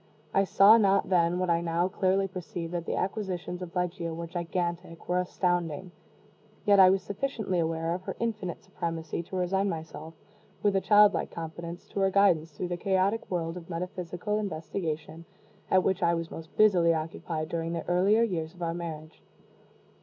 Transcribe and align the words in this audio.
I 0.33 0.45
saw 0.45 0.79
not 0.79 1.09
then 1.09 1.37
what 1.37 1.51
I 1.51 1.61
now 1.61 1.87
clearly 1.87 2.27
perceive 2.27 2.71
that 2.71 2.87
the 2.87 2.95
acquisitions 2.95 3.61
of 3.61 3.75
Ligeia 3.75 4.15
were 4.15 4.25
gigantic, 4.25 5.07
were 5.07 5.19
astounding; 5.19 5.91
yet 6.65 6.79
I 6.79 6.89
was 6.89 7.03
sufficiently 7.03 7.59
aware 7.59 7.93
of 7.93 8.01
her 8.05 8.15
infinite 8.19 8.63
supremacy 8.63 9.21
to 9.21 9.35
resign 9.35 9.69
myself, 9.69 10.15
with 10.63 10.75
a 10.75 10.81
child 10.81 11.13
like 11.13 11.29
confidence, 11.29 11.87
to 11.89 11.99
her 11.99 12.09
guidance 12.09 12.49
through 12.49 12.69
the 12.69 12.77
chaotic 12.77 13.29
world 13.29 13.57
of 13.57 13.69
metaphysical 13.69 14.39
investigation 14.39 15.23
at 15.69 15.83
which 15.83 16.01
I 16.01 16.15
was 16.15 16.31
most 16.31 16.57
busily 16.57 16.95
occupied 16.95 17.49
during 17.49 17.73
the 17.73 17.87
earlier 17.87 18.23
years 18.23 18.55
of 18.55 18.63
our 18.63 18.73
marriage. 18.73 19.21